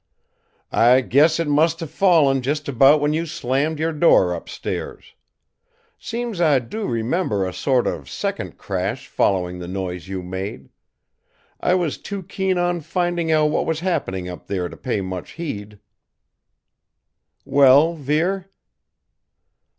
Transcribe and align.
"I 0.71 1.01
guess 1.01 1.39
it 1.39 1.47
must 1.47 1.79
have 1.79 1.91
fallen 1.91 2.41
just 2.41 2.67
about 2.67 3.01
when 3.01 3.13
you 3.13 3.27
slammed 3.27 3.77
your 3.77 3.93
door 3.93 4.33
upstairs. 4.33 5.13
Seems 5.99 6.41
I 6.41 6.57
do 6.57 6.87
remember 6.87 7.45
a 7.45 7.53
sort 7.53 7.85
of 7.85 8.09
second 8.09 8.57
crash 8.57 9.05
following 9.07 9.59
the 9.59 9.67
noise 9.67 10.07
you 10.07 10.23
made. 10.23 10.69
I 11.59 11.75
was 11.75 11.99
too 11.99 12.23
keen 12.23 12.57
on 12.57 12.81
finding 12.81 13.31
out 13.31 13.51
what 13.51 13.67
was 13.67 13.81
happening 13.81 14.27
up 14.27 14.47
there 14.47 14.69
to 14.69 14.75
pay 14.75 15.01
much 15.01 15.33
heed." 15.33 15.77
"Well, 17.45 17.93
Vere?" 17.93 18.49